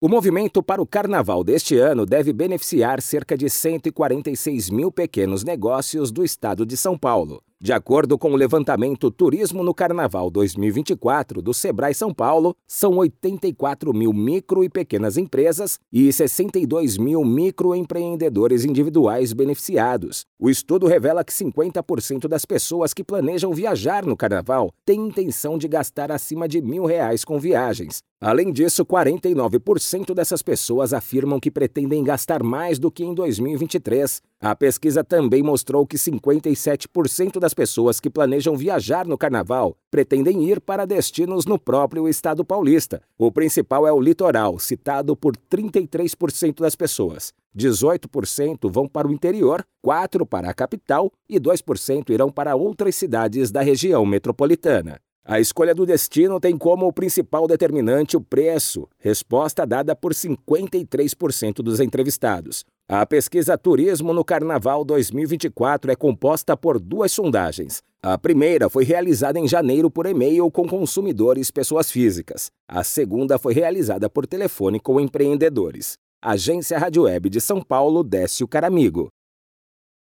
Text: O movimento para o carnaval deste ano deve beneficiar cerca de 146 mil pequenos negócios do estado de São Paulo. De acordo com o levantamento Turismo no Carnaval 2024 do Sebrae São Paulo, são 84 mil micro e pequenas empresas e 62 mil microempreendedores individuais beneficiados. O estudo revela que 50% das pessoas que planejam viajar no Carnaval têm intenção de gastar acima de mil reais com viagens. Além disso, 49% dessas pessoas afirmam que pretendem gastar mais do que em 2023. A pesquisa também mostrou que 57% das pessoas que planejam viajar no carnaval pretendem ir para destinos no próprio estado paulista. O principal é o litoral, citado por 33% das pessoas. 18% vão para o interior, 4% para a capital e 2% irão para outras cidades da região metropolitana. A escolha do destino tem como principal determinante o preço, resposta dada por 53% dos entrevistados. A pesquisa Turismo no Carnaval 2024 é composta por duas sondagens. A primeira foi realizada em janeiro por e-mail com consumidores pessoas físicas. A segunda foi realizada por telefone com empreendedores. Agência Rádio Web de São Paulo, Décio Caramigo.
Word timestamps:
O 0.00 0.08
movimento 0.08 0.62
para 0.62 0.80
o 0.80 0.86
carnaval 0.86 1.42
deste 1.42 1.76
ano 1.76 2.06
deve 2.06 2.32
beneficiar 2.32 3.02
cerca 3.02 3.36
de 3.36 3.50
146 3.50 4.70
mil 4.70 4.92
pequenos 4.92 5.42
negócios 5.42 6.12
do 6.12 6.22
estado 6.22 6.64
de 6.64 6.76
São 6.76 6.96
Paulo. 6.96 7.42
De 7.60 7.72
acordo 7.72 8.16
com 8.16 8.30
o 8.30 8.36
levantamento 8.36 9.10
Turismo 9.10 9.64
no 9.64 9.74
Carnaval 9.74 10.30
2024 10.30 11.42
do 11.42 11.52
Sebrae 11.52 11.92
São 11.92 12.14
Paulo, 12.14 12.54
são 12.68 12.96
84 12.98 13.92
mil 13.92 14.12
micro 14.12 14.62
e 14.62 14.68
pequenas 14.68 15.16
empresas 15.16 15.76
e 15.92 16.12
62 16.12 16.96
mil 16.96 17.24
microempreendedores 17.24 18.64
individuais 18.64 19.32
beneficiados. 19.32 20.24
O 20.38 20.48
estudo 20.48 20.86
revela 20.86 21.24
que 21.24 21.32
50% 21.32 22.28
das 22.28 22.44
pessoas 22.44 22.94
que 22.94 23.02
planejam 23.02 23.52
viajar 23.52 24.06
no 24.06 24.16
Carnaval 24.16 24.72
têm 24.86 25.08
intenção 25.08 25.58
de 25.58 25.66
gastar 25.66 26.12
acima 26.12 26.46
de 26.46 26.62
mil 26.62 26.84
reais 26.84 27.24
com 27.24 27.40
viagens. 27.40 28.04
Além 28.20 28.52
disso, 28.52 28.86
49% 28.86 30.14
dessas 30.14 30.42
pessoas 30.42 30.92
afirmam 30.92 31.40
que 31.40 31.50
pretendem 31.50 32.04
gastar 32.04 32.40
mais 32.42 32.78
do 32.78 32.88
que 32.88 33.04
em 33.04 33.14
2023. 33.14 34.22
A 34.40 34.54
pesquisa 34.54 35.02
também 35.02 35.42
mostrou 35.42 35.84
que 35.84 35.96
57% 35.96 37.40
das 37.40 37.52
pessoas 37.52 37.98
que 37.98 38.08
planejam 38.08 38.56
viajar 38.56 39.04
no 39.04 39.18
carnaval 39.18 39.76
pretendem 39.90 40.48
ir 40.48 40.60
para 40.60 40.86
destinos 40.86 41.44
no 41.44 41.58
próprio 41.58 42.08
estado 42.08 42.44
paulista. 42.44 43.02
O 43.18 43.32
principal 43.32 43.84
é 43.84 43.92
o 43.92 44.00
litoral, 44.00 44.56
citado 44.60 45.16
por 45.16 45.36
33% 45.36 46.60
das 46.60 46.76
pessoas. 46.76 47.32
18% 47.56 48.70
vão 48.70 48.86
para 48.86 49.08
o 49.08 49.12
interior, 49.12 49.64
4% 49.84 50.24
para 50.24 50.48
a 50.50 50.54
capital 50.54 51.10
e 51.28 51.40
2% 51.40 52.10
irão 52.10 52.30
para 52.30 52.54
outras 52.54 52.94
cidades 52.94 53.50
da 53.50 53.60
região 53.60 54.06
metropolitana. 54.06 55.00
A 55.24 55.40
escolha 55.40 55.74
do 55.74 55.84
destino 55.84 56.38
tem 56.38 56.56
como 56.56 56.92
principal 56.92 57.48
determinante 57.48 58.16
o 58.16 58.20
preço, 58.20 58.88
resposta 58.98 59.66
dada 59.66 59.96
por 59.96 60.14
53% 60.14 61.54
dos 61.56 61.80
entrevistados. 61.80 62.64
A 62.90 63.04
pesquisa 63.04 63.58
Turismo 63.58 64.14
no 64.14 64.24
Carnaval 64.24 64.82
2024 64.82 65.92
é 65.92 65.94
composta 65.94 66.56
por 66.56 66.80
duas 66.80 67.12
sondagens. 67.12 67.82
A 68.02 68.16
primeira 68.16 68.70
foi 68.70 68.82
realizada 68.82 69.38
em 69.38 69.46
janeiro 69.46 69.90
por 69.90 70.06
e-mail 70.06 70.50
com 70.50 70.66
consumidores 70.66 71.50
pessoas 71.50 71.90
físicas. 71.90 72.50
A 72.66 72.82
segunda 72.82 73.38
foi 73.38 73.52
realizada 73.52 74.08
por 74.08 74.26
telefone 74.26 74.80
com 74.80 74.98
empreendedores. 74.98 75.98
Agência 76.22 76.78
Rádio 76.78 77.02
Web 77.02 77.28
de 77.28 77.42
São 77.42 77.60
Paulo, 77.60 78.02
Décio 78.02 78.48
Caramigo. 78.48 79.10